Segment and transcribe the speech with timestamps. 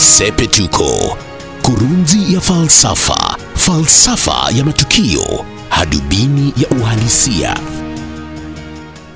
[0.00, 1.16] Sepetuko,
[1.62, 7.56] kurunzi ya falsafa, falsafa ya matukio, hadubini ya uhalisia.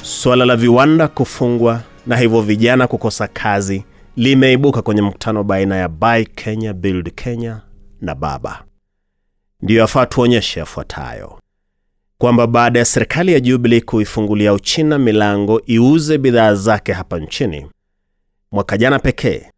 [0.02, 3.84] Suala la viwanda kufungwa na hivyo vijana kukosa kazi
[4.16, 7.60] limeibuka kwenye mkutano baina ya Buy Kenya Build Kenya
[8.00, 8.64] na Baba.
[9.62, 11.38] Ndiyo yafaa tuonyeshe yafuatayo
[12.18, 17.66] kwamba baada ya serikali ya Jubilee kuifungulia Uchina milango iuze bidhaa zake hapa nchini,
[18.52, 19.50] mwaka jana pekee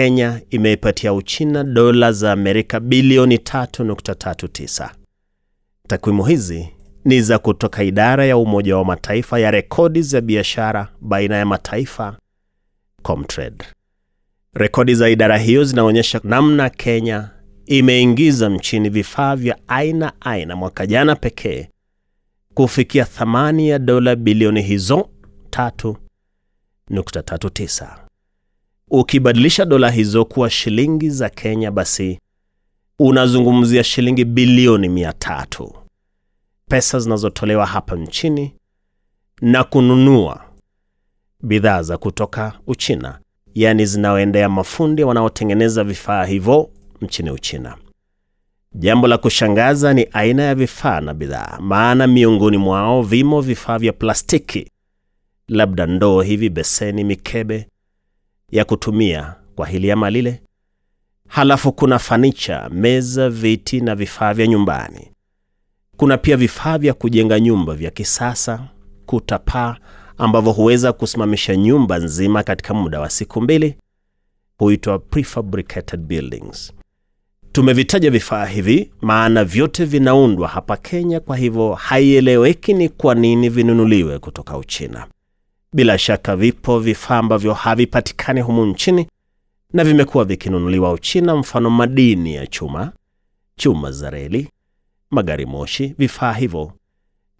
[0.00, 4.90] Kenya imeipatia Uchina dola za Amerika bilioni 3.39.
[5.88, 6.68] Takwimu hizi
[7.04, 12.16] ni za kutoka idara ya Umoja wa Mataifa ya rekodi za biashara baina ya mataifa
[13.02, 13.64] Comtrade.
[14.54, 17.30] Rekodi za idara hiyo zinaonyesha namna Kenya
[17.66, 21.68] imeingiza nchini vifaa vya aina aina mwaka jana pekee
[22.54, 25.08] kufikia thamani ya dola bilioni hizo
[25.50, 28.05] 3.39.
[28.90, 32.20] Ukibadilisha dola hizo kuwa shilingi za Kenya, basi
[32.98, 35.74] unazungumzia shilingi bilioni mia tatu
[36.68, 38.54] pesa zinazotolewa hapa nchini
[39.40, 40.44] na kununua
[41.42, 43.18] bidhaa za kutoka Uchina,
[43.54, 46.70] yaani zinaoendea mafundi wanaotengeneza vifaa hivyo
[47.00, 47.76] nchini Uchina.
[48.74, 53.92] Jambo la kushangaza ni aina ya vifaa na bidhaa, maana miongoni mwao vimo vifaa vya
[53.92, 54.70] plastiki,
[55.48, 57.68] labda ndoo hivi, beseni, mikebe
[58.52, 60.42] ya kutumia kwa hili ama lile.
[61.28, 65.10] Halafu kuna fanicha, meza, viti na vifaa vya nyumbani.
[65.96, 68.68] Kuna pia vifaa vya kujenga nyumba vya kisasa,
[69.06, 69.76] kuta, paa
[70.18, 73.76] ambavyo huweza kusimamisha nyumba nzima katika muda wa siku mbili,
[74.58, 76.72] huitwa prefabricated buildings.
[77.52, 84.18] Tumevitaja vifaa hivi maana vyote vinaundwa hapa Kenya, kwa hivyo haieleweki ni kwa nini vinunuliwe
[84.18, 85.06] kutoka Uchina.
[85.76, 89.06] Bila shaka vipo vifaa ambavyo havipatikani humu nchini
[89.72, 92.92] na vimekuwa vikinunuliwa Uchina, mfano madini ya chuma,
[93.56, 94.48] chuma za reli,
[95.10, 95.94] magari moshi.
[95.98, 96.72] Vifaa hivyo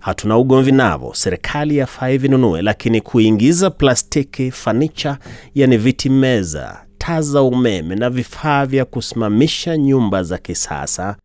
[0.01, 5.19] hatuna ugomvi navyo, serikali yafaa ivinunue, lakini kuingiza plastiki, fanicha,
[5.55, 11.17] yani viti, meza, taa za umeme na vifaa vya kusimamisha nyumba za kisasa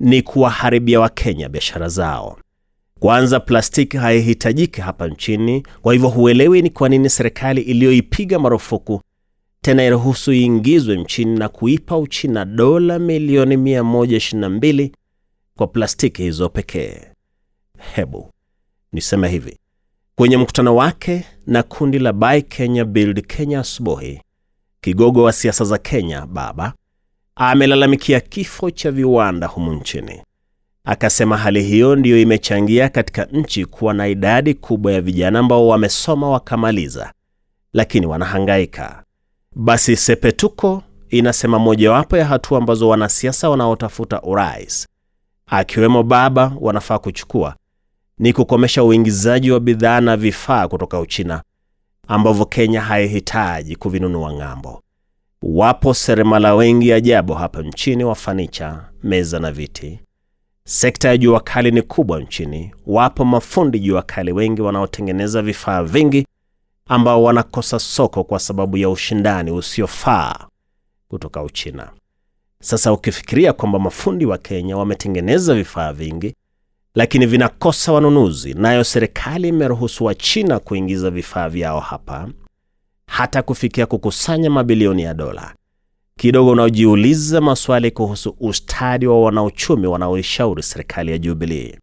[0.00, 2.38] ni kuwaharibia Wakenya biashara zao.
[3.02, 9.00] Kwanza, plastiki haihitajiki hapa nchini, kwa hivyo huelewi ni kwa nini serikali iliyoipiga marufuku
[9.60, 14.90] tena iruhusu iingizwe nchini na kuipa Uchina dola milioni 122
[15.56, 17.00] kwa plastiki hizo pekee.
[17.94, 18.30] Hebu
[18.92, 19.58] niseme hivi,
[20.14, 24.20] kwenye mkutano wake na kundi la Buy Kenya Build Kenya asubuhi,
[24.80, 26.72] kigogo wa siasa za Kenya Baba
[27.34, 30.22] amelalamikia kifo cha viwanda humu nchini.
[30.84, 36.30] Akasema hali hiyo ndiyo imechangia katika nchi kuwa na idadi kubwa ya vijana ambao wamesoma
[36.30, 37.12] wakamaliza,
[37.72, 39.02] lakini wanahangaika.
[39.56, 44.88] Basi Sepetuko inasema mojawapo ya hatua ambazo wanasiasa wanaotafuta urais
[45.46, 47.56] akiwemo Baba wanafaa kuchukua
[48.18, 51.42] ni kukomesha uingizaji wa bidhaa na vifaa kutoka Uchina
[52.08, 54.82] ambavyo Kenya haihitaji kuvinunua ng'ambo.
[55.42, 60.00] Wapo seremala wengi ajabu hapa nchini wa fanicha, meza na viti.
[60.64, 62.74] Sekta ya jua kali ni kubwa nchini.
[62.86, 66.26] Wapo mafundi jua kali wengi wanaotengeneza vifaa vingi
[66.86, 70.34] ambao wanakosa soko kwa sababu ya ushindani usiofaa
[71.08, 71.90] kutoka Uchina.
[72.60, 76.34] Sasa ukifikiria kwamba mafundi wa Kenya wametengeneza vifaa vingi
[76.94, 82.28] lakini vinakosa wanunuzi, nayo serikali imeruhusu wa China kuingiza vifaa vyao hapa,
[83.06, 85.54] hata kufikia kukusanya mabilioni ya dola,
[86.18, 91.74] kidogo unaojiuliza maswali kuhusu ustadi wa wanauchumi wanaoishauri serikali ya Jubilee.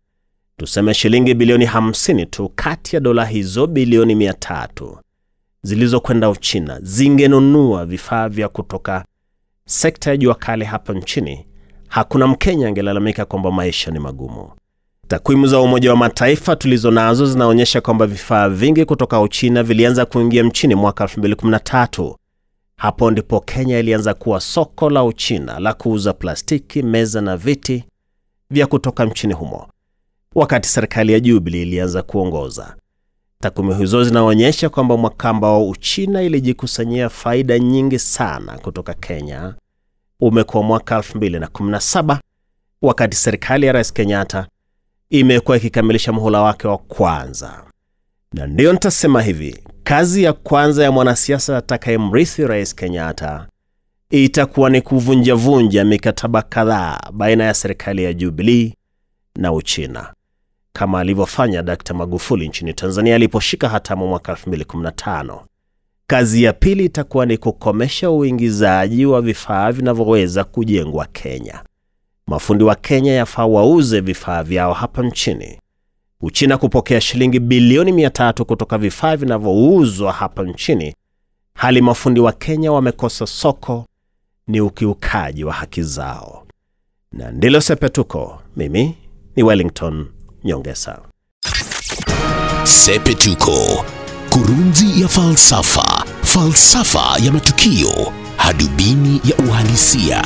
[0.57, 4.97] Tuseme shilingi bilioni 50 tu kati ya dola hizo bilioni 300
[5.61, 9.05] zilizokwenda Uchina zingenunua vifaa vya kutoka
[9.65, 11.45] sekta ya jua kali hapa nchini,
[11.87, 14.49] hakuna Mkenya angelalamika kwamba maisha ni magumu.
[15.07, 20.43] Takwimu za Umoja wa Mataifa tulizo nazo zinaonyesha kwamba vifaa vingi kutoka Uchina vilianza kuingia
[20.43, 22.15] nchini mwaka 2013.
[22.79, 27.83] Hapo ndipo Kenya ilianza kuwa soko la Uchina la kuuza plastiki, meza na viti
[28.49, 29.67] vya kutoka nchini humo,
[30.35, 32.75] wakati serikali ya Jubilee ilianza kuongoza.
[33.41, 39.55] Takwimu hizo zinaonyesha kwamba mwaka ambao Uchina ilijikusanyia faida nyingi sana kutoka Kenya
[40.19, 42.17] umekuwa mwaka 2017
[42.81, 44.47] wakati serikali ya Rais Kenyatta
[45.09, 47.63] imekuwa ikikamilisha muhula wake wa kwanza.
[48.33, 53.47] Na ndiyo nitasema hivi, kazi ya kwanza ya mwanasiasa atakayemrithi Rais Kenyatta
[54.09, 58.73] itakuwa ni kuvunjavunja mikataba kadhaa baina ya serikali ya Jubilee
[59.35, 60.13] na Uchina
[60.73, 61.91] kama alivyofanya Dkt.
[61.91, 65.41] Magufuli nchini Tanzania aliposhika hatamu mwaka 2015.
[66.07, 71.63] Kazi ya pili itakuwa ni kukomesha uingizaji wa vifaa vinavyoweza kujengwa Kenya.
[72.27, 75.59] Mafundi wa Kenya yafaa wauze vifaa vyao hapa nchini.
[76.21, 80.95] Uchina kupokea shilingi bilioni 300 kutoka vifaa vinavyouzwa hapa nchini,
[81.53, 83.85] hali mafundi wa Kenya wamekosa soko,
[84.47, 86.45] ni ukiukaji wa haki zao.
[87.11, 88.39] Na ndilo sepetuko.
[88.57, 88.95] Mimi
[89.35, 90.07] ni Wellington
[90.43, 90.99] Nyongesa.
[92.63, 93.85] Sepetuko,
[94.29, 100.25] kurunzi ya falsafa, falsafa ya matukio, hadubini ya uhalisia.